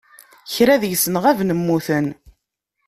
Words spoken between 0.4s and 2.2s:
Kra deg-sen ɣaben mmuten